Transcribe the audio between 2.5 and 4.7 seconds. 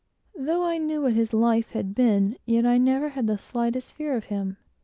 I never had the slightest fear of him.